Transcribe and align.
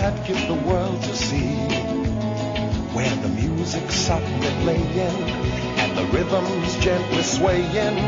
I'd 0.00 0.26
give 0.26 0.46
the 0.46 0.54
world 0.54 1.02
to 1.02 1.16
see. 1.16 1.56
Where 2.94 3.16
the 3.16 3.28
music's 3.28 3.94
softly 3.94 4.50
playing 4.62 5.18
and 5.78 5.96
the 5.98 6.04
rhythm's 6.16 6.76
gently 6.78 7.22
swaying. 7.22 7.98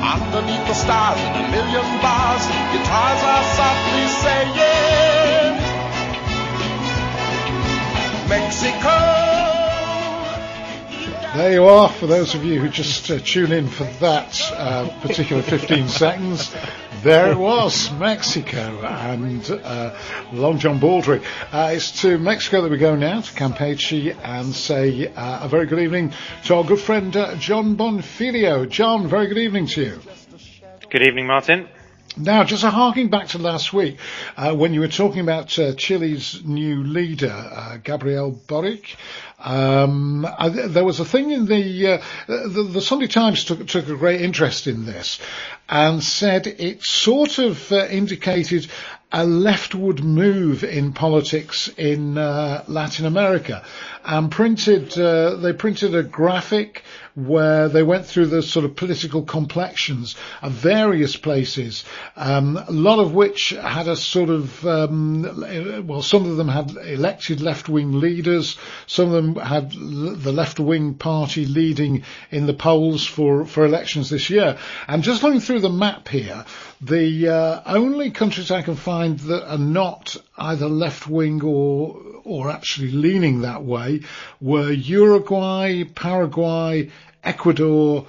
Underneath 0.00 0.66
the 0.66 0.74
stars 0.74 1.20
in 1.20 1.44
a 1.44 1.50
million 1.50 1.86
bars, 2.02 2.44
guitars 2.72 3.22
are 3.32 3.44
softly 3.58 4.06
saying, 4.22 5.56
Mexico. 8.28 8.96
There 11.36 11.52
you 11.52 11.64
are, 11.64 11.88
for 11.88 12.06
those 12.06 12.34
of 12.34 12.44
you 12.44 12.60
who 12.60 12.68
just 12.68 13.08
uh, 13.10 13.20
tune 13.20 13.52
in 13.52 13.68
for 13.68 13.84
that 14.00 14.52
uh, 14.56 14.88
particular 15.00 15.42
15 15.42 15.88
seconds. 15.88 16.52
There 17.02 17.32
it 17.32 17.38
was, 17.38 17.90
Mexico 17.92 18.80
and 18.84 19.50
uh, 19.50 19.96
Long 20.34 20.58
John 20.58 20.78
Baldry. 20.78 21.22
Uh, 21.50 21.70
it's 21.72 22.02
to 22.02 22.18
Mexico 22.18 22.60
that 22.60 22.70
we 22.70 22.76
go 22.76 22.94
now, 22.94 23.22
to 23.22 23.32
Campeche, 23.32 24.14
and 24.22 24.54
say 24.54 25.06
uh, 25.06 25.44
a 25.44 25.48
very 25.48 25.64
good 25.64 25.78
evening 25.78 26.12
to 26.44 26.56
our 26.56 26.64
good 26.64 26.78
friend 26.78 27.16
uh, 27.16 27.36
Jon 27.36 27.76
Bonfiglio. 27.76 28.68
John, 28.68 29.08
very 29.08 29.28
good 29.28 29.38
evening 29.38 29.66
to 29.68 29.82
you. 29.82 30.00
Good 30.90 31.02
evening, 31.02 31.26
Martin. 31.26 31.68
Now, 32.16 32.42
just 32.42 32.64
harking 32.64 33.08
back 33.08 33.28
to 33.28 33.38
last 33.38 33.72
week 33.72 33.98
uh, 34.36 34.54
when 34.54 34.74
you 34.74 34.80
were 34.80 34.88
talking 34.88 35.20
about 35.20 35.56
uh, 35.58 35.74
Chile's 35.74 36.42
new 36.44 36.82
leader, 36.82 37.30
uh, 37.30 37.76
Gabriel 37.76 38.32
Boric. 38.32 38.96
Um, 39.38 40.26
there 40.68 40.84
was 40.84 40.98
a 40.98 41.04
thing 41.04 41.30
in 41.30 41.46
the, 41.46 41.86
uh, 41.86 42.02
the, 42.26 42.68
the 42.72 42.80
Sunday 42.80 43.06
Times 43.06 43.44
took 43.44 43.66
took 43.66 43.88
a 43.88 43.96
great 43.96 44.20
interest 44.20 44.66
in 44.66 44.84
this, 44.84 45.20
and 45.68 46.02
said 46.02 46.46
it 46.48 46.82
sort 46.82 47.38
of 47.38 47.70
uh, 47.70 47.86
indicated 47.86 48.66
a 49.12 49.26
leftward 49.26 50.04
move 50.04 50.62
in 50.62 50.92
politics 50.92 51.68
in 51.76 52.16
uh, 52.16 52.64
Latin 52.68 53.06
America, 53.06 53.64
and 54.04 54.30
printed 54.30 54.90
they 54.90 55.52
printed 55.52 55.94
a 55.94 56.02
graphic 56.02 56.82
where 57.14 57.68
they 57.68 57.82
went 57.82 58.06
through 58.06 58.26
the 58.26 58.42
sort 58.42 58.64
of 58.64 58.76
political 58.76 59.22
complexions 59.22 60.14
of 60.42 60.52
various 60.52 61.16
places, 61.16 61.84
um, 62.16 62.56
a 62.56 62.70
lot 62.70 62.98
of 62.98 63.12
which 63.12 63.50
had 63.50 63.88
a 63.88 63.96
sort 63.96 64.30
of, 64.30 64.64
um, 64.64 65.86
well, 65.86 66.02
some 66.02 66.30
of 66.30 66.36
them 66.36 66.48
had 66.48 66.70
elected 66.70 67.40
left-wing 67.40 67.98
leaders, 67.98 68.56
some 68.86 69.06
of 69.06 69.12
them 69.12 69.34
had 69.36 69.72
the 69.72 70.32
left-wing 70.32 70.94
party 70.94 71.46
leading 71.46 72.04
in 72.30 72.46
the 72.46 72.54
polls 72.54 73.04
for, 73.04 73.44
for 73.44 73.64
elections 73.64 74.08
this 74.08 74.30
year. 74.30 74.56
And 74.86 75.02
just 75.02 75.22
looking 75.22 75.40
through 75.40 75.60
the 75.60 75.68
map 75.68 76.08
here, 76.08 76.44
the 76.80 77.28
uh, 77.28 77.62
only 77.66 78.10
countries 78.10 78.50
I 78.50 78.62
can 78.62 78.76
find 78.76 79.18
that 79.20 79.50
are 79.50 79.58
not 79.58 80.16
either 80.38 80.68
left-wing 80.68 81.42
or 81.42 82.00
or 82.24 82.50
actually 82.50 82.92
leaning 82.92 83.40
that 83.40 83.64
way 83.64 84.02
were 84.40 84.70
Uruguay, 84.70 85.84
Paraguay, 85.84 86.90
Ecuador, 87.24 88.06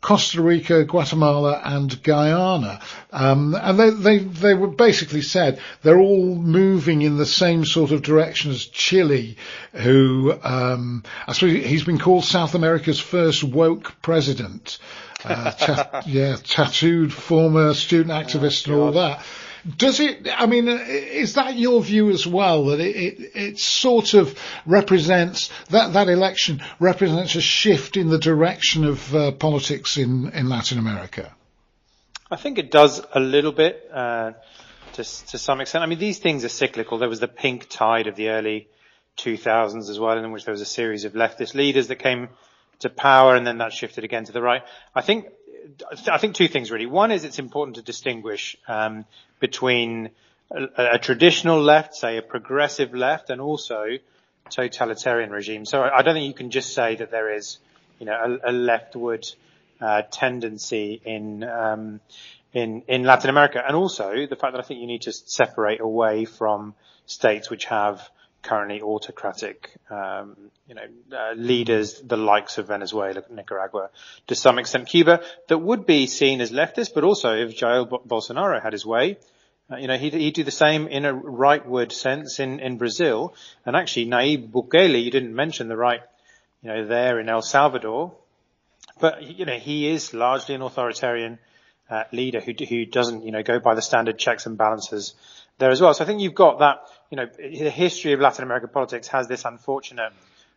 Costa 0.00 0.40
Rica, 0.40 0.84
Guatemala, 0.84 1.60
and 1.64 2.00
Guyana. 2.02 2.80
Um, 3.12 3.56
and 3.60 3.78
they, 3.78 3.90
they, 3.90 4.18
they 4.18 4.54
were 4.54 4.68
basically 4.68 5.22
said 5.22 5.58
they're 5.82 5.98
all 5.98 6.36
moving 6.36 7.02
in 7.02 7.16
the 7.16 7.26
same 7.26 7.64
sort 7.64 7.90
of 7.90 8.02
direction 8.02 8.52
as 8.52 8.66
Chile, 8.66 9.36
who, 9.72 10.38
um, 10.44 11.02
I 11.26 11.32
suppose 11.32 11.64
he's 11.64 11.84
been 11.84 11.98
called 11.98 12.24
South 12.24 12.54
America's 12.54 13.00
first 13.00 13.42
woke 13.42 14.00
president. 14.00 14.78
Uh, 15.24 15.50
ta- 15.52 16.02
yeah, 16.06 16.36
tattooed 16.36 17.12
former 17.12 17.74
student 17.74 18.10
activist 18.10 18.68
oh, 18.68 18.72
and 18.72 18.82
all 18.82 18.92
that. 18.92 19.24
Does 19.76 19.98
it? 19.98 20.28
I 20.32 20.46
mean, 20.46 20.68
is 20.68 21.34
that 21.34 21.56
your 21.56 21.82
view 21.82 22.10
as 22.10 22.26
well? 22.26 22.66
That 22.66 22.78
it, 22.80 22.96
it, 22.96 23.30
it 23.34 23.58
sort 23.58 24.14
of 24.14 24.38
represents 24.64 25.50
that 25.70 25.94
that 25.94 26.08
election 26.08 26.62
represents 26.78 27.34
a 27.34 27.40
shift 27.40 27.96
in 27.96 28.08
the 28.08 28.18
direction 28.18 28.84
of 28.84 29.14
uh, 29.14 29.32
politics 29.32 29.96
in 29.96 30.30
in 30.30 30.48
Latin 30.48 30.78
America. 30.78 31.34
I 32.30 32.36
think 32.36 32.58
it 32.58 32.70
does 32.70 33.04
a 33.12 33.18
little 33.18 33.52
bit 33.52 33.88
uh, 33.92 34.32
to 34.92 35.02
to 35.02 35.38
some 35.38 35.60
extent. 35.60 35.82
I 35.82 35.86
mean, 35.86 35.98
these 35.98 36.18
things 36.18 36.44
are 36.44 36.48
cyclical. 36.48 36.98
There 36.98 37.08
was 37.08 37.20
the 37.20 37.28
pink 37.28 37.68
tide 37.68 38.06
of 38.06 38.14
the 38.14 38.28
early 38.28 38.68
2000s 39.18 39.88
as 39.90 39.98
well, 39.98 40.16
in 40.16 40.30
which 40.30 40.44
there 40.44 40.52
was 40.52 40.60
a 40.60 40.66
series 40.66 41.04
of 41.04 41.14
leftist 41.14 41.54
leaders 41.54 41.88
that 41.88 41.96
came 41.96 42.28
to 42.80 42.90
power, 42.90 43.34
and 43.34 43.46
then 43.46 43.58
that 43.58 43.72
shifted 43.72 44.04
again 44.04 44.24
to 44.24 44.32
the 44.32 44.42
right. 44.42 44.62
I 44.94 45.00
think 45.00 45.26
I 46.08 46.18
think 46.18 46.34
two 46.34 46.48
things 46.48 46.70
really. 46.70 46.86
One 46.86 47.10
is 47.10 47.24
it's 47.24 47.38
important 47.38 47.76
to 47.76 47.82
distinguish 47.82 48.56
um, 48.68 49.04
between 49.40 50.10
a, 50.50 50.94
a, 50.94 50.98
traditional 50.98 51.60
left, 51.60 51.94
say 51.94 52.18
a 52.18 52.22
progressive 52.22 52.94
left, 52.94 53.30
and 53.30 53.40
also 53.40 53.98
totalitarian 54.50 55.30
regime. 55.30 55.64
So 55.64 55.82
I, 55.82 56.02
don't 56.02 56.14
think 56.14 56.26
you 56.26 56.34
can 56.34 56.50
just 56.50 56.72
say 56.72 56.96
that 56.96 57.10
there 57.10 57.34
is, 57.34 57.58
you 57.98 58.06
know, 58.06 58.38
a, 58.44 58.50
a 58.50 58.52
leftward 58.52 59.26
uh, 59.80 60.02
tendency 60.10 61.00
in 61.04 61.42
um, 61.44 62.00
in 62.52 62.82
in 62.88 63.02
Latin 63.04 63.30
America, 63.30 63.62
and 63.66 63.76
also 63.76 64.26
the 64.26 64.36
fact 64.36 64.52
that 64.52 64.60
I 64.60 64.62
think 64.62 64.80
you 64.80 64.86
need 64.86 65.02
to 65.02 65.12
separate 65.12 65.80
away 65.80 66.24
from 66.24 66.74
states 67.06 67.50
which 67.50 67.66
have 67.66 68.08
currently 68.46 68.80
autocratic, 68.80 69.76
um, 69.90 70.36
you 70.68 70.74
know, 70.74 70.86
uh, 71.12 71.32
leaders, 71.34 72.00
the 72.00 72.16
likes 72.16 72.58
of 72.58 72.68
Venezuela, 72.68 73.22
Nicaragua, 73.30 73.90
to 74.28 74.34
some 74.34 74.58
extent 74.58 74.88
Cuba, 74.88 75.22
that 75.48 75.58
would 75.58 75.84
be 75.84 76.06
seen 76.06 76.40
as 76.40 76.52
leftist, 76.52 76.94
but 76.94 77.04
also 77.04 77.34
if 77.34 77.56
Jair 77.56 77.88
Bolsonaro 78.06 78.62
had 78.62 78.72
his 78.72 78.86
way, 78.86 79.18
uh, 79.70 79.76
you 79.76 79.88
know, 79.88 79.98
he'd, 79.98 80.14
he'd, 80.14 80.34
do 80.34 80.44
the 80.44 80.52
same 80.52 80.86
in 80.86 81.04
a 81.04 81.12
rightward 81.12 81.90
sense 81.90 82.38
in, 82.38 82.60
in 82.60 82.78
Brazil. 82.78 83.34
And 83.64 83.74
actually, 83.74 84.06
Nayib 84.06 84.50
Bukele, 84.52 85.02
you 85.02 85.10
didn't 85.10 85.34
mention 85.34 85.66
the 85.66 85.76
right, 85.76 86.02
you 86.62 86.68
know, 86.68 86.86
there 86.86 87.18
in 87.18 87.28
El 87.28 87.42
Salvador, 87.42 88.14
but 89.00 89.22
you 89.22 89.44
know, 89.44 89.58
he 89.58 89.88
is 89.88 90.14
largely 90.14 90.54
an 90.54 90.62
authoritarian 90.62 91.38
uh, 91.90 92.04
leader 92.12 92.40
who 92.40 92.52
who 92.68 92.86
doesn't, 92.86 93.24
you 93.24 93.32
know, 93.32 93.42
go 93.42 93.58
by 93.58 93.74
the 93.74 93.82
standard 93.82 94.18
checks 94.18 94.46
and 94.46 94.56
balances 94.56 95.14
there 95.58 95.70
as 95.70 95.80
well. 95.80 95.94
So 95.94 96.04
I 96.04 96.06
think 96.06 96.20
you've 96.20 96.34
got 96.34 96.60
that, 96.60 96.82
you 97.10 97.16
know, 97.16 97.26
the 97.26 97.70
history 97.70 98.12
of 98.12 98.20
Latin 98.20 98.44
American 98.44 98.68
politics 98.70 99.08
has 99.08 99.28
this 99.28 99.44
unfortunate, 99.44 100.12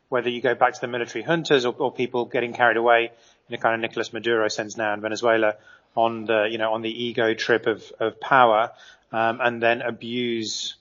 whether 0.10 0.30
you 0.30 0.42
go 0.42 0.56
back 0.56 0.74
to 0.74 0.82
the 0.82 0.88
military 0.88 1.24
juntas 1.24 1.66
or, 1.66 1.76
or 1.78 1.92
people 1.92 2.26
getting 2.26 2.54
carried 2.54 2.78
away 2.78 3.12
in 3.48 3.56
a 3.56 3.58
kind 3.58 3.76
of 3.76 3.82
Nicolas 3.82 4.14
Maduro 4.14 4.48
sense 4.48 4.78
now 4.78 4.94
in 4.94 5.02
Venezuela 5.02 5.56
on 5.96 6.26
the, 6.26 6.48
you 6.50 6.58
know, 6.58 6.74
on 6.74 6.82
the 6.82 6.90
ego 6.90 7.34
trip 7.34 7.68
of, 7.68 7.84
of 8.00 8.20
power, 8.20 8.72
um, 9.12 9.40
and 9.42 9.62
then 9.62 9.82
abuse 9.82 10.76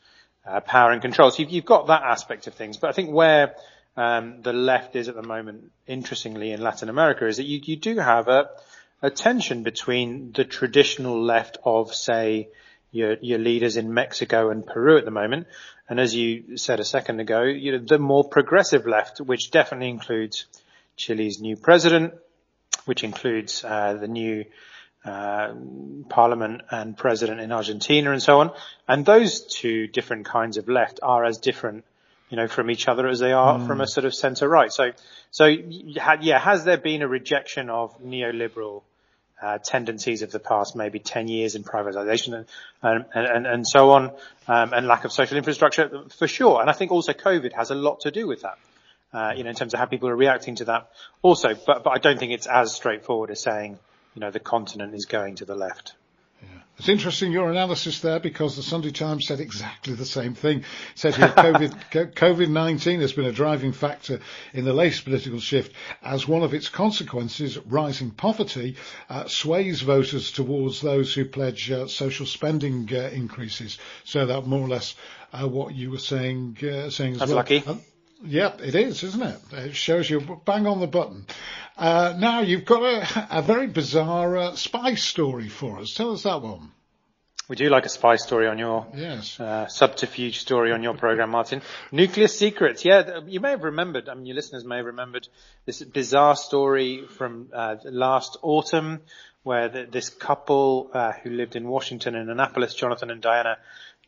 uh, 0.47 0.61
power 0.61 0.93
and 0.93 1.03
control. 1.03 1.31
So 1.31 1.43
you've, 1.43 1.51
you've, 1.51 1.65
got 1.65 1.89
that 1.89 2.03
aspect 2.03 2.47
of 2.47 2.55
things. 2.55 2.77
But 2.77 2.89
I 2.89 2.93
think 2.93 3.11
where 3.11 3.55
um, 3.97 4.43
the 4.43 4.53
left 4.53 4.97
is 4.97 5.09
at 5.09 5.15
the 5.15 5.23
moment, 5.23 5.71
interestingly, 5.87 6.53
in 6.53 6.61
Latin 6.61 6.89
America, 6.89 7.27
is 7.27 7.39
that 7.39 7.45
you, 7.45 7.61
you 7.63 7.77
do 7.77 7.99
have 7.99 8.29
a, 8.29 8.51
a 9.03 9.11
tension 9.11 9.63
between 9.63 10.33
the 10.33 10.45
traditional 10.45 11.23
left 11.23 11.59
of, 11.65 11.95
say, 11.95 12.49
your, 12.91 13.17
your 13.21 13.39
leaders 13.39 13.77
in 13.77 13.93
Mexico 13.93 14.51
and 14.51 14.67
Peru 14.67 14.99
at 14.99 15.05
the 15.05 15.11
moment. 15.11 15.47
And 15.89 16.01
as 16.01 16.15
you 16.15 16.57
said 16.57 16.81
a 16.81 16.85
second 16.85 17.21
ago, 17.21 17.43
you 17.43 17.73
know, 17.73 17.79
the 17.79 17.99
more 17.99 18.25
progressive 18.25 18.87
left, 18.87 19.21
which 19.21 19.51
definitely 19.51 19.91
includes 19.91 20.47
Chile's 20.97 21.41
new 21.41 21.57
president, 21.57 22.15
which 22.85 23.05
includes 23.05 23.65
uh, 23.65 23.95
the 23.95 24.09
new 24.09 24.45
uh, 25.05 25.55
parliament 26.09 26.63
and 26.71 26.97
president 26.97 27.41
in 27.41 27.53
Argentina 27.53 28.13
and 28.13 28.23
so 28.23 28.41
on. 28.41 28.53
And 28.87 29.05
those 29.07 29.41
two 29.41 29.87
different 29.87 30.27
kinds 30.27 30.57
of 30.57 30.69
left 30.69 31.01
are 31.03 31.25
as 31.25 31.39
different, 31.39 31.85
you 32.31 32.37
know, 32.37 32.49
from 32.49 32.71
each 32.71 32.89
other 32.89 33.07
as 33.07 33.19
they 33.19 33.33
are 33.33 33.59
mm. 33.59 33.67
from 33.67 33.81
a 33.81 33.87
sort 33.87 34.05
of 34.05 34.15
centre 34.15 34.49
right. 34.49 34.73
So, 34.73 34.93
so 35.31 35.47
yeah, 35.47 36.39
has 36.39 36.65
there 36.65 36.79
been 36.79 37.03
a 37.03 37.09
rejection 37.09 37.71
of 37.71 38.03
neoliberal 38.03 38.83
uh, 39.41 39.59
tendencies 39.59 40.23
of 40.23 40.31
the 40.31 40.39
past 40.39 40.75
maybe 40.75 40.99
10 40.99 41.29
years 41.29 41.55
in 41.55 41.63
privatization 41.63 42.45
and, 42.83 43.05
and, 43.15 43.27
and, 43.27 43.47
and 43.47 43.67
so 43.67 43.91
on, 43.93 44.11
um, 44.49 44.73
and 44.73 44.87
lack 44.87 45.05
of 45.05 45.13
social 45.13 45.37
infrastructure 45.37 46.05
for 46.19 46.27
sure. 46.27 46.61
And 46.61 46.69
I 46.69 46.73
think 46.73 46.91
also 46.91 47.13
COVID 47.13 47.53
has 47.53 47.71
a 47.71 47.75
lot 47.75 48.01
to 48.01 48.11
do 48.11 48.27
with 48.27 48.43
that. 48.43 48.59
Uh, 49.13 49.33
you 49.35 49.43
know, 49.43 49.51
in 49.51 49.57
terms 49.57 49.73
of 49.73 49.81
how 49.81 49.87
people 49.87 50.09
are 50.09 50.17
reacting 50.17 50.57
to 50.57 50.67
that 50.67 50.91
also, 51.23 51.55
but, 51.67 51.83
but 51.83 51.91
I 51.91 51.99
don't 51.99 52.19
think 52.19 52.33
it's 52.33 52.47
as 52.47 52.75
straightforward 52.75 53.31
as 53.31 53.41
saying, 53.41 53.79
you 54.15 54.21
know, 54.21 54.31
the 54.31 54.41
continent 54.41 54.95
is 54.95 55.07
going 55.07 55.37
to 55.37 55.47
the 55.47 55.55
left. 55.55 55.95
It's 56.79 56.89
interesting 56.89 57.33
your 57.33 57.51
analysis 57.51 58.01
there 58.01 58.21
because 58.21 58.55
the 58.55 58.63
Sunday 58.63 58.93
Times 58.93 59.27
said 59.27 59.41
exactly 59.41 59.95
the 59.95 60.07
same 60.07 60.35
thing. 60.35 60.61
It 60.61 60.65
said 60.95 61.17
here 61.17 61.29
COVID, 61.29 61.91
COVID-19 62.15 63.01
has 63.01 63.13
been 63.13 63.25
a 63.25 63.33
driving 63.33 63.73
factor 63.73 64.21
in 64.55 64.65
the 64.65 64.73
latest 64.73 65.05
political 65.05 65.41
shift 65.41 65.73
as 66.03 66.29
one 66.29 66.45
of 66.45 66.55
its 66.55 66.69
consequences, 66.69 67.59
rising 67.59 68.13
poverty, 68.13 68.77
uh, 69.11 69.27
sways 69.27 69.83
voters 69.83 70.31
towards 70.31 70.81
those 70.81 71.13
who 71.13 71.25
pledge 71.25 71.69
uh, 71.69 71.89
social 71.89 72.27
spending 72.27 72.89
uh, 72.93 73.11
increases. 73.13 73.79
So 74.05 74.27
that 74.27 74.47
more 74.47 74.61
or 74.61 74.69
less 74.69 74.95
uh, 75.33 75.49
what 75.49 75.75
you 75.75 75.91
were 75.91 75.99
saying, 75.99 76.59
uh, 76.63 76.91
saying 76.91 77.15
as 77.15 77.19
That's 77.19 77.31
well. 77.31 77.37
lucky. 77.39 77.65
Yeah, 78.25 78.53
it 78.59 78.75
is, 78.75 79.03
isn't 79.05 79.23
it? 79.23 79.39
It 79.53 79.77
shows 79.77 80.11
you 80.11 80.21
bang 80.45 80.67
on 80.67 80.81
the 80.81 80.87
button. 80.89 81.27
Uh, 81.77 82.15
now 82.19 82.41
you've 82.41 82.65
got 82.65 82.83
a, 82.83 83.39
a 83.39 83.43
very 83.43 83.69
bizarre 83.69 84.37
uh, 84.37 84.55
spy 84.57 84.95
story 84.95 85.49
for 85.49 85.79
us. 85.79 85.95
Tell 85.95 86.13
us 86.13 86.25
that 86.25 86.43
one. 86.43 86.73
We 87.49 87.57
do 87.57 87.71
like 87.71 87.87
a 87.87 87.89
spy 87.89 88.17
story 88.17 88.47
on 88.47 88.59
your 88.59 88.87
Yes. 88.95 89.41
uh, 89.41 89.69
subterfuge 89.69 90.39
story 90.41 90.71
on 90.73 90.83
your 90.83 90.95
program, 90.95 91.31
Martin. 91.31 91.63
Nuclear 91.93 92.29
secrets. 92.29 92.85
Yeah, 92.85 93.21
you 93.27 93.41
may 93.41 93.51
have 93.51 93.63
remembered. 93.63 94.09
I 94.09 94.15
mean, 94.15 94.27
your 94.27 94.35
listeners 94.37 94.65
may 94.67 94.77
have 94.79 94.87
remembered 94.87 95.29
this 95.65 95.81
bizarre 95.83 96.37
story 96.37 97.07
from 97.17 97.49
uh, 97.55 97.77
last 97.85 98.37
autumn, 98.43 99.01
where 99.45 99.69
the, 99.71 99.87
this 99.91 100.11
couple 100.11 100.91
uh, 100.93 101.13
who 101.23 101.31
lived 101.31 101.57
in 101.57 101.67
Washington 101.69 102.17
and 102.17 102.29
Annapolis, 102.29 102.75
Jonathan 102.75 103.11
and 103.11 103.23
Diana 103.23 103.57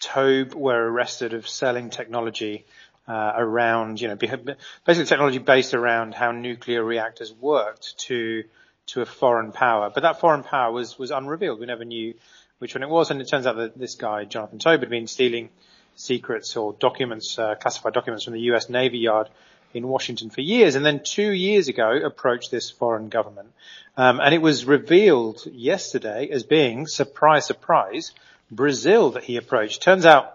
Toebbe, 0.01 0.53
were 0.55 0.91
arrested 0.91 1.33
of 1.33 1.49
selling 1.49 1.89
technology 1.89 2.67
uh, 3.09 3.33
around, 3.37 4.01
you 4.01 4.09
know, 4.09 4.17
basically 4.17 5.05
technology 5.05 5.39
based 5.39 5.75
around 5.75 6.15
how 6.15 6.33
nuclear 6.33 6.85
reactors 6.85 7.33
worked 7.33 7.99
to 7.99 8.45
to 8.87 9.03
a 9.03 9.07
foreign 9.07 9.53
power. 9.53 9.91
But 9.93 10.03
that 10.03 10.21
foreign 10.21 10.43
power 10.43 10.73
was 10.73 10.99
was 10.99 11.11
unrevealed. 11.11 11.61
We 11.61 11.67
never 11.67 11.85
knew 11.85 12.15
which 12.61 12.75
one 12.75 12.83
it 12.83 12.89
was. 12.89 13.11
And 13.11 13.21
it 13.21 13.29
turns 13.29 13.47
out 13.47 13.57
that 13.57 13.77
this 13.77 13.97
guy, 13.97 14.25
Jonathan 14.25 14.59
Toebbe, 14.59 14.81
had 14.81 14.91
been 14.91 15.09
stealing 15.09 15.49
secrets 15.97 16.57
or 16.57 16.75
documents, 16.75 17.39
uh, 17.39 17.57
classified 17.57 17.95
documents 17.95 18.25
from 18.25 18.35
the 18.35 18.41
US 18.53 18.69
Navy 18.69 18.99
Yard 18.99 19.29
in 19.75 19.89
Washington 19.89 20.31
for 20.31 20.41
years. 20.41 20.75
And 20.75 20.85
then 20.85 21.03
two 21.03 21.31
years 21.31 21.69
ago 21.69 21.91
approached 21.91 22.51
this 22.51 22.71
foreign 22.71 23.09
government. 23.09 23.53
Um, 23.97 24.21
and 24.21 24.35
it 24.35 24.43
was 24.43 24.65
revealed 24.65 25.43
yesterday 25.47 26.29
as 26.31 26.45
being, 26.45 26.87
surprise, 26.87 27.47
surprise, 27.47 28.13
Brazil 28.51 29.11
that 29.11 29.25
he 29.25 29.37
approached. 29.37 29.83
Turns 29.83 30.07
out 30.07 30.33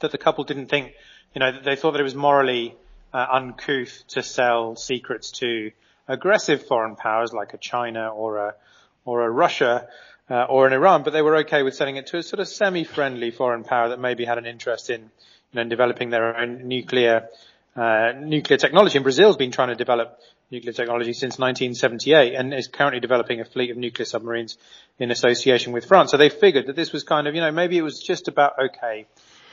that 0.00 0.12
the 0.12 0.18
couple 0.18 0.44
didn't 0.44 0.66
think, 0.66 0.92
you 1.36 1.40
know, 1.40 1.52
they 1.62 1.76
thought 1.76 1.92
that 1.92 2.00
it 2.00 2.04
was 2.04 2.14
morally 2.14 2.74
uh, 3.12 3.26
uncouth 3.30 4.04
to 4.08 4.22
sell 4.22 4.74
secrets 4.74 5.30
to 5.32 5.70
aggressive 6.08 6.66
foreign 6.66 6.96
powers 6.96 7.34
like 7.34 7.52
a 7.52 7.58
China 7.58 8.08
or 8.08 8.38
a 8.38 8.54
or 9.04 9.22
a 9.22 9.30
Russia 9.30 9.86
uh, 10.30 10.44
or 10.44 10.66
an 10.66 10.72
Iran, 10.72 11.02
but 11.02 11.12
they 11.12 11.20
were 11.20 11.36
okay 11.40 11.62
with 11.62 11.74
selling 11.74 11.96
it 11.96 12.06
to 12.06 12.16
a 12.16 12.22
sort 12.22 12.40
of 12.40 12.48
semi-friendly 12.48 13.32
foreign 13.32 13.64
power 13.64 13.90
that 13.90 14.00
maybe 14.00 14.24
had 14.24 14.38
an 14.38 14.46
interest 14.46 14.88
in, 14.88 15.02
you 15.02 15.08
know, 15.52 15.60
in 15.60 15.68
developing 15.68 16.08
their 16.08 16.38
own 16.38 16.68
nuclear 16.68 17.28
uh, 17.76 18.12
nuclear 18.18 18.56
technology. 18.56 18.96
And 18.96 19.04
Brazil's 19.04 19.36
been 19.36 19.52
trying 19.52 19.68
to 19.68 19.74
develop 19.74 20.18
nuclear 20.50 20.72
technology 20.72 21.12
since 21.12 21.38
1978 21.38 22.34
and 22.34 22.54
is 22.54 22.68
currently 22.68 23.00
developing 23.00 23.40
a 23.40 23.44
fleet 23.44 23.70
of 23.70 23.76
nuclear 23.76 24.06
submarines 24.06 24.56
in 24.98 25.10
association 25.10 25.74
with 25.74 25.84
France. 25.84 26.12
So 26.12 26.16
they 26.16 26.30
figured 26.30 26.68
that 26.68 26.76
this 26.76 26.94
was 26.94 27.04
kind 27.04 27.26
of, 27.26 27.34
you 27.34 27.42
know, 27.42 27.52
maybe 27.52 27.76
it 27.76 27.82
was 27.82 28.02
just 28.02 28.26
about 28.26 28.54
okay. 28.58 29.06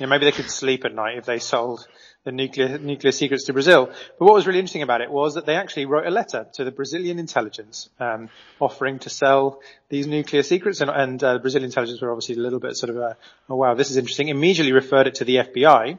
Know, 0.03 0.09
maybe 0.09 0.25
they 0.25 0.31
could 0.31 0.51
sleep 0.51 0.83
at 0.83 0.93
night 0.93 1.17
if 1.17 1.25
they 1.25 1.39
sold 1.39 1.87
the 2.25 2.31
nuclear 2.31 2.77
nuclear 2.77 3.11
secrets 3.11 3.45
to 3.45 3.53
Brazil. 3.53 3.87
But 3.87 4.25
what 4.25 4.33
was 4.33 4.45
really 4.45 4.59
interesting 4.59 4.81
about 4.81 5.01
it 5.01 5.09
was 5.09 5.35
that 5.35 5.45
they 5.45 5.55
actually 5.55 5.85
wrote 5.85 6.05
a 6.05 6.11
letter 6.11 6.45
to 6.53 6.65
the 6.65 6.71
Brazilian 6.71 7.19
intelligence 7.19 7.89
um, 7.99 8.29
offering 8.59 8.99
to 8.99 9.09
sell 9.09 9.61
these 9.89 10.05
nuclear 10.05 10.43
secrets, 10.43 10.81
and, 10.81 10.89
and 10.89 11.23
uh, 11.23 11.37
Brazilian 11.39 11.69
intelligence 11.69 12.01
were 12.01 12.11
obviously 12.11 12.35
a 12.35 12.39
little 12.39 12.59
bit 12.59 12.75
sort 12.75 12.89
of, 12.89 12.97
a, 12.97 13.17
oh 13.49 13.55
wow, 13.55 13.73
this 13.75 13.91
is 13.91 13.97
interesting. 13.97 14.27
Immediately 14.27 14.73
referred 14.73 15.07
it 15.07 15.15
to 15.15 15.25
the 15.25 15.37
FBI, 15.37 15.97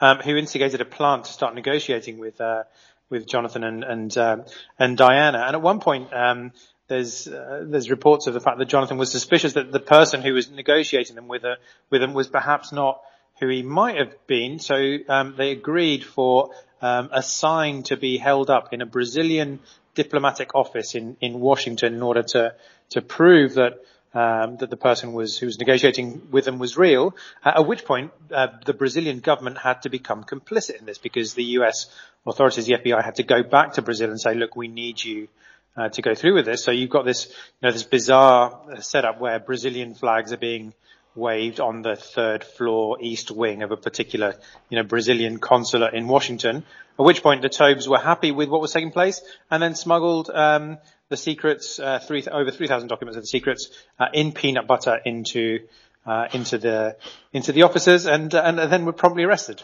um, 0.00 0.18
who 0.18 0.36
instigated 0.36 0.80
a 0.80 0.84
plan 0.84 1.22
to 1.22 1.32
start 1.32 1.54
negotiating 1.54 2.18
with 2.18 2.40
uh, 2.40 2.62
with 3.08 3.26
Jonathan 3.26 3.64
and 3.64 3.82
and 3.82 4.16
uh, 4.16 4.36
and 4.78 4.96
Diana. 4.96 5.44
And 5.46 5.56
at 5.56 5.62
one 5.62 5.80
point. 5.80 6.12
Um, 6.12 6.52
there's 6.90 7.28
uh, 7.28 7.64
there's 7.66 7.88
reports 7.88 8.26
of 8.26 8.34
the 8.34 8.40
fact 8.40 8.58
that 8.58 8.68
Jonathan 8.68 8.98
was 8.98 9.10
suspicious 9.10 9.54
that 9.54 9.72
the 9.72 9.80
person 9.80 10.20
who 10.20 10.34
was 10.34 10.50
negotiating 10.50 11.14
them 11.16 11.28
with 11.28 11.44
a, 11.44 11.56
with 11.88 12.02
them 12.02 12.12
was 12.12 12.28
perhaps 12.28 12.72
not 12.72 13.00
who 13.38 13.48
he 13.48 13.62
might 13.62 13.96
have 13.96 14.14
been. 14.26 14.58
So 14.58 14.98
um, 15.08 15.34
they 15.38 15.52
agreed 15.52 16.04
for 16.04 16.50
um, 16.82 17.08
a 17.12 17.22
sign 17.22 17.84
to 17.84 17.96
be 17.96 18.18
held 18.18 18.50
up 18.50 18.72
in 18.72 18.82
a 18.82 18.86
Brazilian 18.86 19.60
diplomatic 19.94 20.54
office 20.54 20.94
in, 20.94 21.16
in 21.20 21.40
Washington 21.40 21.94
in 21.94 22.02
order 22.02 22.22
to 22.22 22.54
to 22.90 23.00
prove 23.00 23.54
that 23.54 23.78
um, 24.12 24.56
that 24.56 24.68
the 24.68 24.76
person 24.76 25.12
was 25.12 25.38
who 25.38 25.46
was 25.46 25.60
negotiating 25.60 26.28
with 26.32 26.44
them 26.44 26.58
was 26.58 26.76
real. 26.76 27.14
At 27.44 27.68
which 27.68 27.84
point, 27.84 28.10
uh, 28.34 28.48
the 28.66 28.74
Brazilian 28.74 29.20
government 29.20 29.58
had 29.58 29.82
to 29.82 29.88
become 29.88 30.24
complicit 30.24 30.80
in 30.80 30.86
this 30.86 30.98
because 30.98 31.34
the 31.34 31.44
U.S. 31.58 31.86
authorities, 32.26 32.66
the 32.66 32.74
FBI, 32.74 33.04
had 33.04 33.14
to 33.16 33.22
go 33.22 33.44
back 33.44 33.74
to 33.74 33.82
Brazil 33.82 34.10
and 34.10 34.20
say, 34.20 34.34
"Look, 34.34 34.56
we 34.56 34.66
need 34.66 35.02
you." 35.02 35.28
Uh, 35.76 35.88
to 35.88 36.02
go 36.02 36.16
through 36.16 36.34
with 36.34 36.44
this, 36.44 36.64
so 36.64 36.72
you've 36.72 36.90
got 36.90 37.04
this, 37.04 37.28
you 37.28 37.68
know, 37.68 37.70
this 37.70 37.84
bizarre 37.84 38.60
setup 38.80 39.20
where 39.20 39.38
Brazilian 39.38 39.94
flags 39.94 40.32
are 40.32 40.36
being 40.36 40.74
waved 41.14 41.60
on 41.60 41.82
the 41.82 41.96
third 41.96 42.44
floor 42.44 42.98
east 43.00 43.30
wing 43.30 43.62
of 43.62 43.70
a 43.70 43.76
particular, 43.76 44.34
you 44.68 44.76
know, 44.76 44.82
Brazilian 44.82 45.38
consulate 45.38 45.94
in 45.94 46.08
Washington. 46.08 46.64
At 46.98 47.04
which 47.04 47.22
point 47.22 47.42
the 47.42 47.48
Toebbes 47.48 47.88
were 47.88 47.98
happy 47.98 48.30
with 48.30 48.48
what 48.48 48.60
was 48.60 48.72
taking 48.72 48.90
place 48.90 49.20
and 49.50 49.62
then 49.62 49.74
smuggled 49.74 50.30
um, 50.30 50.78
the 51.08 51.16
secrets, 51.16 51.78
uh, 51.78 51.98
three, 51.98 52.24
over 52.30 52.50
3,000 52.50 52.88
documents 52.88 53.16
of 53.16 53.22
the 53.22 53.28
secrets 53.28 53.70
uh, 53.98 54.06
in 54.12 54.32
peanut 54.32 54.66
butter 54.66 55.00
into 55.04 55.60
uh, 56.06 56.28
into 56.32 56.56
the 56.56 56.96
into 57.32 57.52
the 57.52 57.62
officers 57.62 58.06
and 58.06 58.32
and 58.32 58.58
then 58.58 58.86
were 58.86 58.92
promptly 58.92 59.24
arrested. 59.24 59.62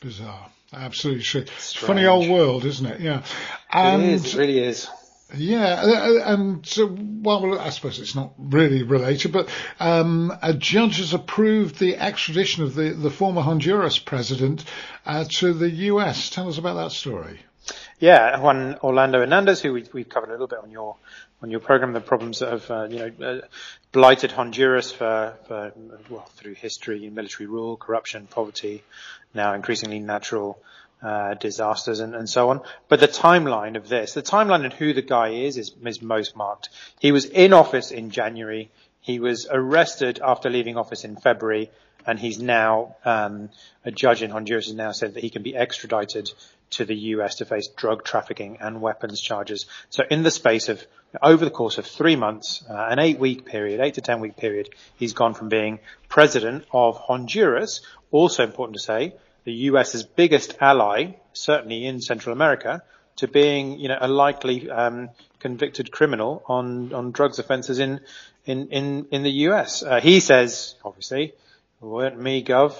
Bizarre, 0.00 0.50
absolutely 0.72 1.22
strange. 1.22 1.50
Funny 1.78 2.04
old 2.04 2.28
world, 2.28 2.64
isn't 2.64 2.86
it? 2.86 3.00
Yeah, 3.00 3.22
and 3.72 4.02
it 4.02 4.08
is. 4.08 4.34
It 4.34 4.38
really 4.38 4.58
is. 4.58 4.88
Yeah, 5.34 5.82
uh, 5.82 5.86
uh, 5.86 6.34
and 6.34 7.24
well, 7.24 7.58
I 7.58 7.70
suppose 7.70 7.98
it's 7.98 8.14
not 8.14 8.34
really 8.38 8.84
related, 8.84 9.32
but 9.32 9.48
um, 9.80 10.32
a 10.40 10.54
judge 10.54 10.98
has 10.98 11.14
approved 11.14 11.80
the 11.80 11.96
extradition 11.96 12.62
of 12.62 12.76
the, 12.76 12.90
the 12.90 13.10
former 13.10 13.42
Honduras 13.42 13.98
president 13.98 14.64
uh, 15.04 15.24
to 15.24 15.52
the 15.52 15.68
US. 15.68 16.30
Tell 16.30 16.48
us 16.48 16.58
about 16.58 16.74
that 16.74 16.92
story. 16.92 17.40
Yeah, 17.98 18.38
Juan 18.38 18.76
Orlando 18.84 19.18
Hernandez, 19.18 19.60
who 19.62 19.72
we, 19.72 19.84
we've 19.92 20.08
covered 20.08 20.28
a 20.28 20.32
little 20.32 20.46
bit 20.46 20.60
on 20.62 20.70
your 20.70 20.96
on 21.42 21.50
your 21.50 21.60
program, 21.60 21.92
the 21.92 22.00
problems 22.00 22.38
that 22.38 22.50
have 22.50 22.70
uh, 22.70 22.86
you 22.88 22.98
know 22.98 23.26
uh, 23.26 23.46
blighted 23.90 24.30
Honduras 24.30 24.92
for, 24.92 25.34
for 25.48 25.72
well 26.08 26.30
through 26.36 26.54
history, 26.54 27.10
military 27.10 27.48
rule, 27.48 27.76
corruption, 27.76 28.28
poverty, 28.28 28.84
now 29.34 29.54
increasingly 29.54 29.98
natural 29.98 30.60
uh, 31.02 31.34
disasters 31.34 32.00
and, 32.00 32.14
and, 32.14 32.28
so 32.28 32.50
on. 32.50 32.62
But 32.88 33.00
the 33.00 33.08
timeline 33.08 33.76
of 33.76 33.88
this, 33.88 34.14
the 34.14 34.22
timeline 34.22 34.64
and 34.64 34.72
who 34.72 34.92
the 34.94 35.02
guy 35.02 35.28
is, 35.28 35.56
is, 35.56 35.72
is 35.84 36.00
most 36.00 36.36
marked. 36.36 36.70
He 37.00 37.12
was 37.12 37.26
in 37.26 37.52
office 37.52 37.90
in 37.90 38.10
January. 38.10 38.70
He 39.00 39.20
was 39.20 39.46
arrested 39.50 40.20
after 40.24 40.50
leaving 40.50 40.76
office 40.76 41.04
in 41.04 41.16
February, 41.16 41.70
and 42.06 42.18
he's 42.18 42.40
now 42.40 42.96
um, 43.04 43.50
a 43.84 43.90
judge 43.90 44.22
in 44.22 44.30
Honduras 44.30 44.66
has 44.66 44.74
now 44.74 44.92
said 44.92 45.14
that 45.14 45.22
he 45.22 45.30
can 45.30 45.42
be 45.42 45.54
extradited 45.54 46.30
to 46.70 46.84
the 46.84 46.94
US 46.94 47.36
to 47.36 47.44
face 47.44 47.68
drug 47.68 48.04
trafficking 48.04 48.58
and 48.60 48.80
weapons 48.80 49.20
charges. 49.20 49.66
So 49.90 50.02
in 50.10 50.22
the 50.22 50.30
space 50.30 50.68
of 50.68 50.84
over 51.22 51.44
the 51.44 51.50
course 51.50 51.78
of 51.78 51.86
three 51.86 52.16
months, 52.16 52.64
uh, 52.68 52.88
an 52.90 52.98
eight 52.98 53.18
week 53.18 53.44
period, 53.44 53.80
eight 53.80 53.94
to 53.94 54.00
ten 54.00 54.20
week 54.20 54.36
period, 54.36 54.70
he's 54.96 55.12
gone 55.12 55.34
from 55.34 55.48
being 55.48 55.78
president 56.08 56.64
of 56.72 56.96
Honduras, 56.98 57.80
also 58.10 58.44
important 58.44 58.76
to 58.76 58.82
say, 58.82 59.14
the 59.46 59.52
US's 59.70 60.02
biggest 60.02 60.56
ally, 60.60 61.14
certainly 61.32 61.86
in 61.86 62.00
Central 62.00 62.32
America, 62.32 62.82
to 63.16 63.28
being, 63.28 63.78
you 63.78 63.88
know, 63.88 63.96
a 63.98 64.08
likely 64.08 64.68
um, 64.68 65.08
convicted 65.38 65.90
criminal 65.92 66.42
on 66.46 66.92
on 66.92 67.12
drugs 67.12 67.38
offences 67.38 67.78
in 67.78 68.00
in 68.44 68.68
in 68.68 69.06
in 69.12 69.22
the 69.22 69.30
US. 69.48 69.84
Uh, 69.84 70.00
he 70.00 70.18
says, 70.18 70.74
obviously, 70.84 71.32
weren't 71.80 72.20
me, 72.20 72.44
Gov. 72.44 72.74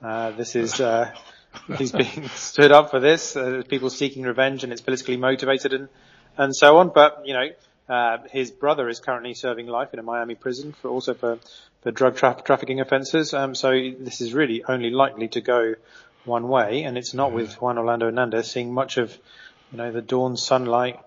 Uh, 0.00 0.30
this 0.30 0.56
is. 0.56 0.80
Uh, 0.80 1.12
he's 1.76 1.92
being 1.92 2.28
stood 2.34 2.72
up 2.72 2.90
for 2.90 3.00
this. 3.00 3.36
Uh, 3.36 3.62
people 3.68 3.90
seeking 3.90 4.22
revenge, 4.22 4.64
and 4.64 4.72
it's 4.72 4.80
politically 4.80 5.16
motivated, 5.16 5.72
and 5.72 5.88
and 6.38 6.54
so 6.54 6.78
on. 6.78 6.92
But 6.94 7.22
you 7.26 7.34
know, 7.34 7.48
uh, 7.88 8.18
his 8.30 8.52
brother 8.52 8.88
is 8.88 9.00
currently 9.00 9.34
serving 9.34 9.66
life 9.66 9.92
in 9.92 9.98
a 9.98 10.04
Miami 10.04 10.36
prison 10.36 10.72
for 10.72 10.88
also 10.88 11.14
for 11.14 11.40
for 11.82 11.90
drug 11.90 12.16
tra- 12.16 12.40
trafficking 12.44 12.80
offences. 12.80 13.34
Um, 13.34 13.56
so 13.56 13.72
this 13.98 14.20
is 14.20 14.32
really 14.32 14.62
only 14.64 14.90
likely 14.90 15.26
to 15.28 15.40
go 15.40 15.74
one 16.24 16.48
way, 16.48 16.84
and 16.84 16.96
it's 16.96 17.14
not 17.14 17.32
with 17.32 17.54
Juan 17.54 17.78
Orlando 17.78 18.06
Hernandez 18.06 18.50
seeing 18.50 18.72
much 18.72 18.96
of, 18.96 19.16
you 19.70 19.78
know, 19.78 19.90
the 19.90 20.02
dawn 20.02 20.36
sunlight 20.36 21.00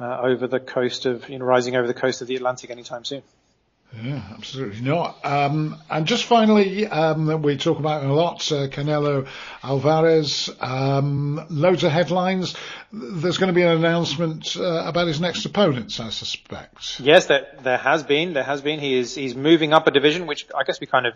uh, 0.00 0.20
over 0.20 0.46
the 0.46 0.60
coast 0.60 1.06
of, 1.06 1.28
you 1.28 1.38
know, 1.38 1.44
rising 1.44 1.76
over 1.76 1.86
the 1.86 1.94
coast 1.94 2.22
of 2.22 2.28
the 2.28 2.36
Atlantic 2.36 2.70
anytime 2.70 3.04
soon. 3.04 3.22
Yeah, 4.00 4.22
absolutely 4.32 4.82
not. 4.82 5.18
Um, 5.24 5.76
and 5.90 6.06
just 6.06 6.24
finally, 6.24 6.86
um, 6.86 7.42
we 7.42 7.56
talk 7.56 7.80
about 7.80 8.04
a 8.04 8.12
lot, 8.12 8.52
uh, 8.52 8.68
Canelo 8.68 9.26
Alvarez, 9.64 10.48
um, 10.60 11.44
loads 11.50 11.82
of 11.82 11.90
headlines. 11.90 12.54
There's 12.92 13.38
going 13.38 13.48
to 13.48 13.52
be 13.52 13.62
an 13.62 13.76
announcement 13.76 14.56
uh, 14.56 14.84
about 14.86 15.08
his 15.08 15.20
next 15.20 15.44
opponents, 15.44 15.98
I 15.98 16.10
suspect. 16.10 17.00
Yes, 17.00 17.26
there, 17.26 17.48
there 17.62 17.78
has 17.78 18.04
been. 18.04 18.32
There 18.32 18.44
has 18.44 18.62
been. 18.62 18.78
He 18.78 18.94
is, 18.94 19.16
he's 19.16 19.34
moving 19.34 19.72
up 19.72 19.88
a 19.88 19.90
division, 19.90 20.28
which 20.28 20.46
I 20.56 20.62
guess 20.62 20.80
we 20.80 20.86
kind 20.86 21.06
of 21.06 21.14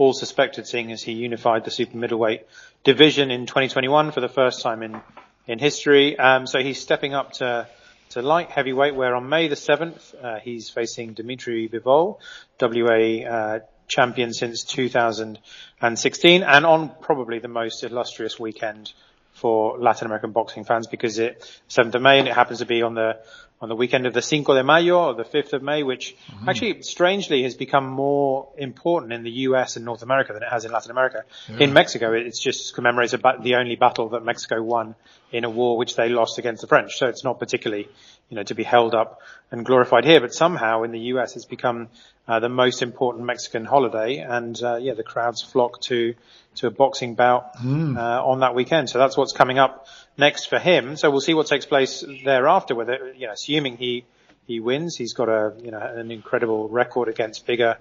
all 0.00 0.12
suspected, 0.14 0.66
seeing 0.66 0.90
as 0.92 1.02
he 1.02 1.12
unified 1.12 1.64
the 1.64 1.70
super 1.70 1.96
middleweight 1.96 2.46
division 2.84 3.30
in 3.30 3.46
2021 3.46 4.12
for 4.12 4.20
the 4.20 4.28
first 4.28 4.62
time 4.62 4.82
in 4.82 5.00
in 5.46 5.58
history. 5.58 6.18
Um, 6.18 6.46
so 6.46 6.60
he's 6.60 6.80
stepping 6.80 7.14
up 7.14 7.32
to 7.34 7.68
to 8.10 8.22
light 8.22 8.50
heavyweight, 8.50 8.94
where 8.94 9.14
on 9.14 9.28
May 9.28 9.46
the 9.48 9.54
7th 9.54 10.14
uh, 10.24 10.40
he's 10.40 10.68
facing 10.68 11.12
Dimitri 11.12 11.68
Bivol, 11.68 12.18
WA 12.60 13.28
uh, 13.28 13.58
champion 13.86 14.32
since 14.32 14.64
2016, 14.64 16.42
and 16.42 16.66
on 16.66 16.90
probably 17.00 17.38
the 17.38 17.48
most 17.48 17.84
illustrious 17.84 18.40
weekend 18.40 18.92
for 19.34 19.78
Latin 19.78 20.06
American 20.06 20.32
boxing 20.32 20.64
fans 20.64 20.86
because 20.86 21.18
it 21.18 21.40
7th 21.68 21.94
of 21.94 22.02
May 22.02 22.18
and 22.18 22.26
it 22.26 22.34
happens 22.34 22.58
to 22.58 22.66
be 22.66 22.82
on 22.82 22.94
the 22.94 23.20
on 23.60 23.68
the 23.68 23.76
weekend 23.76 24.06
of 24.06 24.14
the 24.14 24.22
Cinco 24.22 24.54
de 24.54 24.64
Mayo, 24.64 25.08
or 25.08 25.14
the 25.14 25.24
5th 25.24 25.52
of 25.52 25.62
May, 25.62 25.82
which 25.82 26.16
mm-hmm. 26.32 26.48
actually 26.48 26.82
strangely 26.82 27.42
has 27.42 27.54
become 27.54 27.86
more 27.86 28.48
important 28.56 29.12
in 29.12 29.22
the 29.22 29.30
US 29.30 29.76
and 29.76 29.84
North 29.84 30.02
America 30.02 30.32
than 30.32 30.42
it 30.42 30.48
has 30.48 30.64
in 30.64 30.72
Latin 30.72 30.90
America. 30.90 31.24
Yeah. 31.48 31.64
In 31.64 31.72
Mexico, 31.74 32.12
it's 32.14 32.40
just 32.40 32.74
commemorates 32.74 33.12
about 33.12 33.42
the 33.42 33.56
only 33.56 33.76
battle 33.76 34.08
that 34.10 34.24
Mexico 34.24 34.62
won 34.62 34.94
in 35.30 35.44
a 35.44 35.50
war 35.50 35.76
which 35.76 35.94
they 35.94 36.08
lost 36.08 36.38
against 36.38 36.62
the 36.62 36.68
French. 36.68 36.96
So 36.96 37.06
it's 37.06 37.22
not 37.22 37.38
particularly, 37.38 37.88
you 38.30 38.36
know, 38.36 38.44
to 38.44 38.54
be 38.54 38.62
held 38.62 38.94
up 38.94 39.20
and 39.50 39.66
glorified 39.66 40.04
here, 40.04 40.20
but 40.20 40.32
somehow 40.32 40.84
in 40.84 40.92
the 40.92 41.00
US 41.14 41.36
it's 41.36 41.44
become 41.44 41.88
uh, 42.28 42.38
the 42.38 42.48
most 42.48 42.80
important 42.80 43.26
Mexican 43.26 43.64
holiday, 43.64 44.18
and 44.18 44.60
uh, 44.62 44.76
yeah, 44.76 44.94
the 44.94 45.02
crowds 45.02 45.42
flock 45.42 45.80
to 45.82 46.14
to 46.54 46.68
a 46.68 46.70
boxing 46.70 47.16
bout 47.16 47.56
mm. 47.56 47.96
uh, 47.96 48.24
on 48.24 48.40
that 48.40 48.54
weekend. 48.54 48.88
So 48.88 48.98
that's 48.98 49.16
what's 49.16 49.32
coming 49.32 49.58
up 49.58 49.86
next 50.16 50.46
for 50.46 50.58
him. 50.58 50.96
So 50.96 51.10
we'll 51.10 51.20
see 51.20 51.34
what 51.34 51.48
takes 51.48 51.66
place 51.66 52.04
thereafter. 52.24 52.76
Whether 52.76 53.12
you 53.16 53.26
know, 53.26 53.32
assuming 53.32 53.76
he 53.76 54.04
he 54.46 54.60
wins, 54.60 54.96
he's 54.96 55.12
got 55.12 55.28
a 55.28 55.54
you 55.60 55.72
know 55.72 55.80
an 55.80 56.12
incredible 56.12 56.68
record 56.68 57.08
against 57.08 57.46
bigger. 57.46 57.76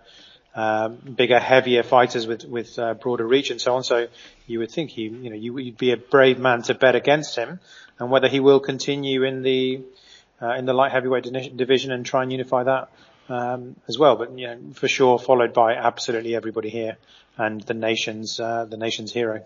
Um, 0.56 0.96
bigger, 0.96 1.40
heavier 1.40 1.84
fighters 1.84 2.26
with 2.26 2.44
with 2.44 2.80
uh, 2.80 2.96
broader 2.96 3.26
reach 3.26 3.52
and 3.52 3.62
so 3.62 3.76
on. 3.76 3.84
So 3.84 4.08
you 4.48 4.58
would 4.58 4.72
think 4.72 4.90
he, 4.90 5.04
you 5.04 5.30
know, 5.30 5.36
you, 5.36 5.54
would 5.54 5.78
be 5.78 5.92
a 5.92 5.98
brave 5.98 6.40
man 6.40 6.64
to 6.64 6.74
bet 6.74 6.96
against 6.96 7.36
him, 7.36 7.60
and 8.00 8.10
whether 8.10 8.28
he 8.28 8.40
will 8.40 8.60
continue 8.60 9.24
in 9.24 9.44
the 9.44 9.84
uh, 10.42 10.54
in 10.56 10.66
the 10.66 10.74
light 10.74 10.92
heavyweight 10.92 11.56
division 11.56 11.92
and 11.92 12.06
try 12.06 12.24
and 12.24 12.32
unify 12.32 12.64
that 12.64 12.90
um, 13.30 13.76
as 13.88 13.98
well. 13.98 14.16
But 14.16 14.38
you 14.38 14.48
know, 14.48 14.60
for 14.74 14.88
sure, 14.88 15.20
followed 15.20 15.54
by 15.54 15.76
absolutely 15.76 16.36
everybody 16.36 16.70
here 16.70 16.98
and 17.38 17.62
the 17.62 17.74
nation's 17.74 18.40
uh, 18.40 18.66
the 18.66 18.78
nation's 18.78 19.14
hero. 19.14 19.46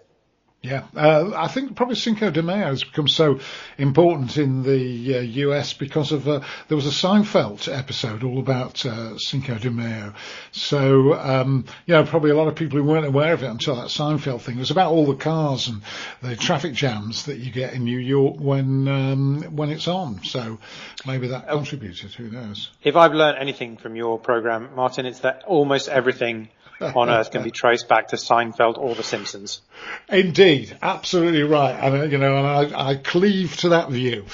Yeah, 0.64 0.86
uh, 0.96 1.34
I 1.36 1.50
think 1.50 1.76
probably 1.76 1.96
Cinco 1.96 2.32
de 2.32 2.42
Mayo 2.42 2.68
has 2.68 2.86
become 2.86 3.10
so 3.10 3.42
important 3.78 4.38
in 4.38 4.64
the 4.64 5.18
uh, 5.18 5.20
US 5.20 5.74
because 5.74 6.14
of 6.14 6.26
uh, 6.26 6.40
there 6.70 6.78
was 6.78 6.88
a 6.88 6.90
Seinfeld 6.90 7.68
episode 7.68 8.24
all 8.24 8.40
about 8.40 8.86
uh, 8.86 9.18
Cinco 9.18 9.56
de 9.56 9.70
Mayo. 9.70 10.14
So 10.54 11.16
um, 11.16 11.66
you 11.86 11.96
know, 11.96 12.06
probably 12.06 12.32
a 12.32 12.38
lot 12.38 12.48
of 12.48 12.56
people 12.56 12.78
who 12.78 12.86
weren't 12.86 13.06
aware 13.06 13.34
of 13.34 13.44
it 13.44 13.48
until 13.48 13.76
that 13.76 13.88
Seinfeld 13.88 14.40
thing. 14.40 14.56
It 14.56 14.60
was 14.60 14.72
about 14.72 14.94
all 14.94 15.06
the 15.06 15.16
cars 15.16 15.68
and 15.68 15.82
the 16.22 16.38
traffic 16.38 16.72
jams 16.72 17.26
that 17.26 17.40
you 17.40 17.52
get 17.52 17.74
in 17.74 17.84
New 17.84 18.00
York 18.00 18.38
when 18.40 18.88
um, 18.88 19.44
when 19.58 19.70
it's 19.70 19.90
on. 19.90 20.24
So 20.24 20.60
maybe 21.06 21.28
that 21.28 21.50
contributed. 21.50 22.14
Who 22.14 22.32
knows? 22.32 22.70
If 22.82 22.96
I've 22.96 23.14
learned 23.14 23.38
anything 23.38 23.76
from 23.76 23.98
your 23.98 24.18
program, 24.18 24.70
Martin, 24.76 25.08
it's 25.08 25.20
that 25.20 25.44
almost 25.46 25.90
everything 25.90 26.48
on 26.96 27.10
earth 27.10 27.32
can 27.32 27.44
be 27.44 27.52
traced 27.52 27.88
back 27.88 28.10
to 28.10 28.16
Seinfeld 28.16 28.78
or 28.78 28.96
The 28.96 29.04
Simpsons. 29.04 29.62
Indeed, 30.10 30.78
absolutely 30.82 31.44
right. 31.44 31.72
And 31.72 32.12
you 32.12 32.18
know, 32.18 32.38
and 32.38 32.76
I, 32.76 32.90
I 32.90 32.96
cleave 32.96 33.56
to 33.58 33.70
that 33.70 33.90
view. 33.90 34.26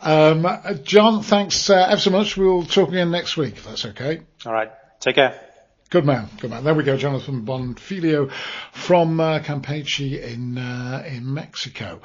Um, 0.00 0.46
Jon, 0.82 1.22
thanks 1.22 1.70
uh, 1.70 1.86
ever 1.88 2.00
so 2.00 2.10
much. 2.10 2.36
We'll 2.36 2.64
talk 2.64 2.88
again 2.88 3.10
next 3.10 3.36
week, 3.36 3.56
if 3.56 3.64
that's 3.64 3.84
okay. 3.86 4.20
All 4.44 4.52
right. 4.52 4.70
Take 5.00 5.16
care. 5.16 5.40
Good 5.90 6.06
man, 6.06 6.28
good 6.40 6.50
man. 6.50 6.64
There 6.64 6.74
we 6.74 6.82
go, 6.82 6.96
Jonathan 6.96 7.46
Bonfiglio 7.46 8.32
from 8.72 9.20
uh, 9.20 9.38
Campeche 9.38 10.20
in 10.20 10.58
uh, 10.58 11.04
in 11.06 11.32
Mexico. 11.32 12.00